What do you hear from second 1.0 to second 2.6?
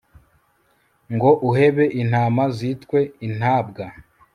ngo uhebe intama